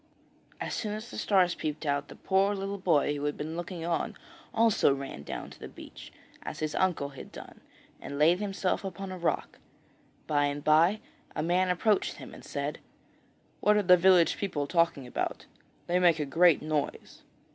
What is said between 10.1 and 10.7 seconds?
By and